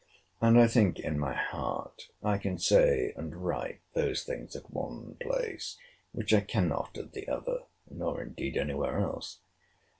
And 0.41 0.59
I 0.59 0.65
think 0.67 0.97
in 0.97 1.19
my 1.19 1.35
heart 1.35 2.09
I 2.23 2.39
can 2.39 2.57
say 2.57 3.13
and 3.15 3.45
write 3.45 3.81
those 3.93 4.23
things 4.23 4.55
at 4.55 4.73
one 4.73 5.15
place 5.21 5.77
which 6.11 6.33
I 6.33 6.41
cannot 6.41 6.97
at 6.97 7.11
the 7.13 7.27
other, 7.29 7.65
nor 7.87 8.19
indeed 8.23 8.57
any 8.57 8.73
where 8.73 8.97
else. 8.99 9.41